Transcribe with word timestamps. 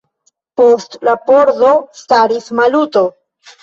Post 0.61 0.97
la 1.09 1.15
pordo 1.29 1.71
staris 2.03 2.53
Maluto. 2.65 3.09